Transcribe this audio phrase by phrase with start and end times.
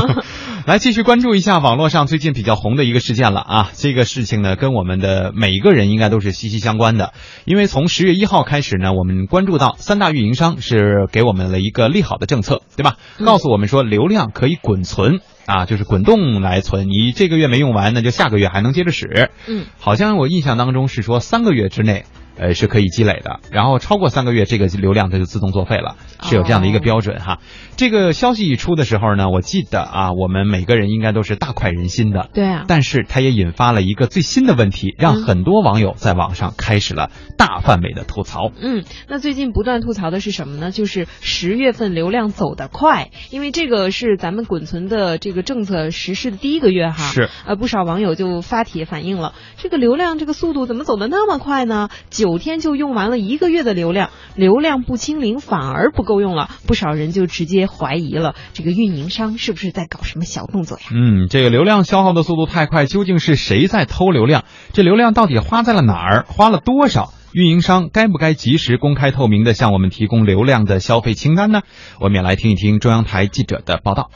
[0.66, 3.70] 来继续关注一下网络上最近比较红的一个事件了啊！
[3.74, 7.12] 这个事情呢，跟我们的每一个人应该都是息息相关的，
[7.44, 12.96] 因为从十月一号开始呢，我们关注到三大运营商是给我们了一个利好的政策，对吧？
[13.24, 19.30] 告诉我们说流量可以滚存啊，就是滚动来存，你这个月没用完，那就下个月还能接着使。
[19.46, 22.04] 嗯，好像我印象当中是说三个月之内。
[22.38, 27.38] 呃，是可以积累的，然后超过三个月，这个流量它就自动作废了，是有这样的一个标准哈。
[27.76, 32.28] 这个消息一出的时候呢，我记得啊，我们每个人应该都是大快人心的。
[32.34, 32.64] 对啊。
[32.68, 38.50] 但是它也引发了一个最新的问题，让很多网友在网上开始了大范围的吐槽。
[38.60, 40.70] 嗯，那最近不断吐槽的是什么呢？
[40.70, 47.04] 就是十月份流量走得快，因为这个是咱们滚存的这个政策实施的第一个月哈。
[47.04, 47.28] 是。
[47.46, 51.88] 呃，不少网友就发帖反映了，这个流量这个速度怎么走得那么快呢？
[52.10, 52.25] 九。
[52.26, 60.86] 九天就用完了一个月的流量，流量不清零反而不够用了，不少人就直接怀疑了这个运营商是不是在搞什么小动作呀？
[60.92, 64.42] 嗯，这个流量消耗的速度太快，究竟是谁在偷流量？
[64.72, 66.24] 这流量到底花在了哪儿？
[66.26, 67.12] 花了多少？
[67.32, 71.60] 运营商该不该及时公开透明的向我们提供流量的消费清单呢？
[72.00, 74.10] 我们也来听一听中央台记者的报道。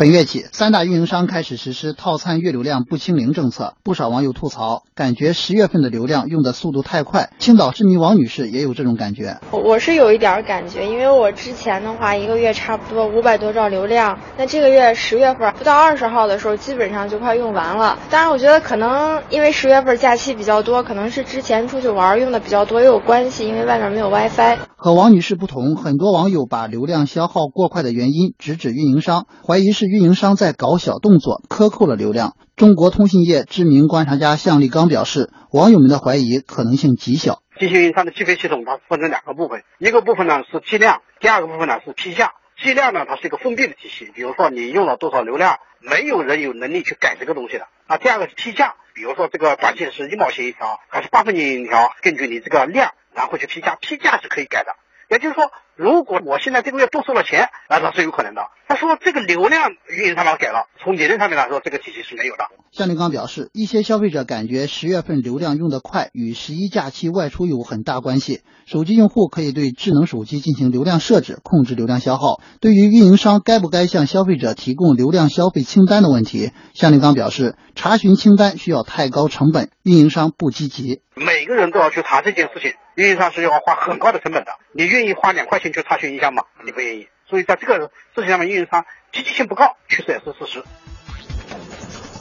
[0.00, 7.28] 本月起，三大运营商开始实施套餐月流量不清零政策，不少网友吐槽，感觉十月份的流量用的速度太快。
[7.38, 9.36] 青岛市民王女士也有这种感觉。
[9.50, 17.98] 我是有一点感觉，因为我之前的话，一个月差不多五百多兆流量，那这个月十月份不到二十号的时候，基本上就快用完了。
[18.08, 24.69] 当然，我觉得可能因为十月份假期比较多，可能是之前出去玩用的比较多也有关系，因为外面没有 WiFi。
[24.82, 32.34] 和王女士不同，很多网友把流量消耗过快的原因直指运营商，怀疑是运营商在搞小动作，克扣了流量。
[32.56, 37.42] 中国通信业知名观察家向立刚表示，网友们的怀疑可能性极小。
[37.58, 42.32] 机器运营商的计费系统它分成两个部分，一个部分呢是计量，第二个部分呢是批价。
[42.62, 47.66] 计量呢，它是一个封闭的体系，比如说你用了多少流量，没有人有能力去改这个东西的。
[47.86, 54.72] 啊，第二个是批价，比如说这个短信是一毛钱一条，还是八分钱一条，根据你这个量，然后去批价，批价是可以改的。
[55.10, 58.42] 也就是说，如果我现在这个月多收了钱，那它是有可能的。
[58.68, 62.44] 他说这个流量运营商把它改了，从理论上面来说，这个体系是没有的。
[62.70, 68.42] 向立刚表示，一些消费者感觉十月份流量用得快，与十一假期外出有很大关系。
[68.66, 72.40] 手机用户可以对智能手机进行流量设置，控制流量消耗。
[72.60, 81.02] 对于运营商该不该向消费者提供流量消费清单的问题，向立刚表示，查询清单需要太高成本，运营商不积极。
[81.16, 84.52] 每个人都要去查这件事情，运营商是要花很高的成本的。
[84.74, 86.42] 你愿意花两块钱去查询一下吗？
[86.66, 87.06] 你不愿意。
[87.30, 90.62] 所以在这个事情上面，运营商积极性不高，确实也是事实。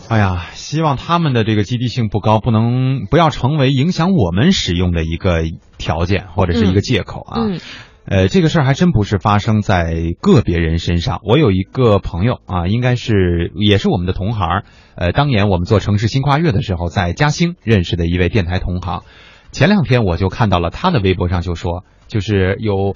[0.08, 5.42] 哎呀，希望他们的这个积极性不高，不能不要成为影响我们使用的一个
[5.78, 7.42] 条件或者是一个借口啊。
[7.42, 7.60] 嗯。
[8.06, 11.20] 呃，这个事儿还真不是发生在个别人身上。
[11.24, 14.64] 我有一个朋友啊，应该是也是我们的同行。
[14.96, 19.04] 呃，当年我们做城市新跨越的时候，在嘉兴认识的一位电台同行。
[19.52, 22.96] 前两天我就看到了他的微博上就说，就是有。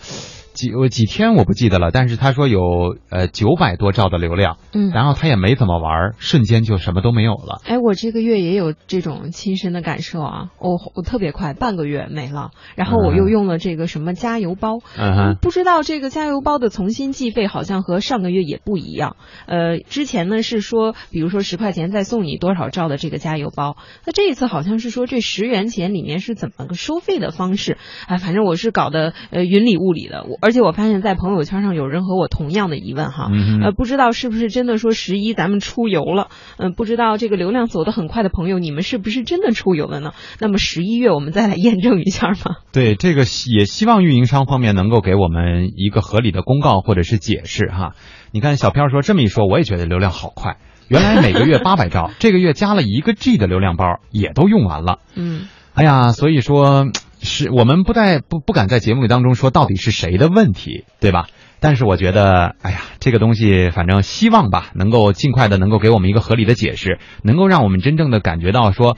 [0.53, 2.61] 几几天我不记得了，但是他说有
[3.09, 7.61] 呃九百多兆的流量，嗯，然后他也没怎么玩，瞬间就什么都没有了。
[7.65, 19.15] 哎，我这个月也有这种亲身的感受啊，我我特别快，半个月没了，然后我又用了这个什么加油包，嗯不知道这个加油包的重新计费好像和上个月也不一样。
[19.47, 23.75] 呃，之前呢是说，比如说十块钱再送你多少兆的这个加油包，
[24.05, 27.77] 那这一次好像是说这十元钱里面是怎么个收费的方式？
[28.07, 30.42] 哎，反正我是搞得呃云里雾里的我。
[30.43, 36.27] 而且我发现，在朋友圈上有人和我同样的疑问哈，嗯呃，不知道是不是真的说十一咱们出游了，
[36.57, 40.11] 嗯，不知道这个流量走得很快的朋友，你们是不是真的出游了呢？
[40.39, 42.57] 那么十一月我们再来验证一下嘛。
[42.73, 47.93] 对，这个也希望运营商方面能够给我们一个合理的公告或者是解释哈。
[48.31, 50.57] 你看小飘说这么一说，我也觉得流量好快，
[50.89, 54.99] 原来每个月 八百兆，这个月加了一个 G 的流量包也都用完了。
[55.15, 56.87] 嗯，哎呀，所以说。
[57.23, 61.27] 是我们不在不不敢在节目里当中说到底是谁的问题，对吧？
[61.59, 68.97] 但是我觉得，哎呀，这个东西反正希望吧，能够尽快的能够给我们一个合理的解释，能够让我们真正的感觉到说，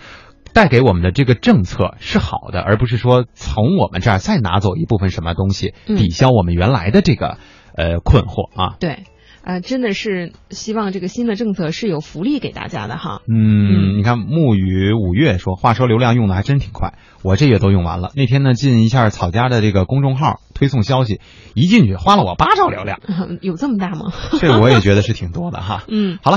[0.51, 7.37] 带给我们的这个政策是好的，而不是说从我们这儿再拿走一部分什么东西抵消我们原来的这个
[7.77, 8.75] 呃困惑啊。
[8.79, 9.03] 对。
[9.45, 13.21] 啊，真的是希望这个新的政策是有福利给大家的哈。
[13.31, 18.11] 嗯，你看木雨五月说，话说流量用的还真挺快，我这月都用完了。
[18.15, 21.21] 那天呢，进一下草家的这个公众号推送消息，
[21.53, 22.99] 一进去花了我八兆流量，
[23.41, 24.11] 有这么大吗？
[24.41, 25.83] 这我也觉得是挺多的哈。
[25.87, 26.33] 嗯，好了。